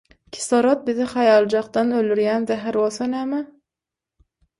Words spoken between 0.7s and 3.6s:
bizi haýaljakdan öldürýän zäher bolsa näme?